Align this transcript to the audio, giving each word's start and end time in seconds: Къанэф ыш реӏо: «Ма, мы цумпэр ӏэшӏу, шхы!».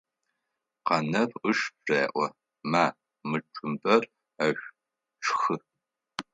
Къанэф 0.85 1.31
ыш 1.49 1.59
реӏо: 1.87 2.25
«Ма, 2.71 2.83
мы 3.29 3.37
цумпэр 3.53 4.03
ӏэшӏу, 4.37 4.75
шхы!». 5.25 5.55